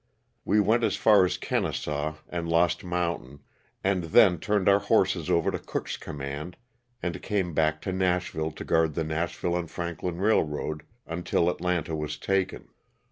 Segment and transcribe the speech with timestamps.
[0.45, 3.39] We went as far as Kenesaw and Lost Moun tain
[3.83, 6.57] and then turned our horses over to Cook's com mand
[7.03, 11.95] and came back to Nashville to guard the Nash ville & Franklin Railroad until Atlanta
[11.95, 12.69] was taken.